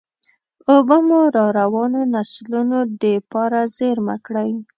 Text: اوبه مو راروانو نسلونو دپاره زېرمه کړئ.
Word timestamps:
اوبه 0.73 0.97
مو 1.07 1.19
راروانو 1.35 2.01
نسلونو 2.13 2.79
دپاره 3.01 3.59
زېرمه 3.77 4.15
کړئ. 4.25 4.51